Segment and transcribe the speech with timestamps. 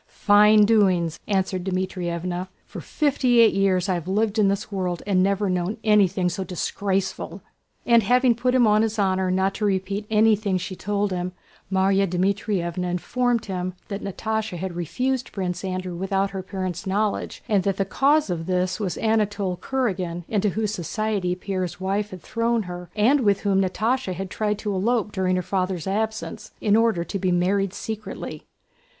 [0.07, 2.47] "Fine doings!" answered Dmítrievna.
[2.65, 6.43] "For fifty eight years have I lived in this world and never known anything so
[6.43, 7.43] disgraceful!"
[7.85, 11.33] And having put him on his honor not to repeat anything she told him,
[11.71, 17.61] Márya Dmítrievna informed him that Natásha had refused Prince Andrew without her parents' knowledge and
[17.61, 22.63] that the cause of this was Anatole Kurágin into whose society Pierre's wife had thrown
[22.63, 27.03] her and with whom Natásha had tried to elope during her father's absence, in order
[27.03, 28.47] to be married secretly.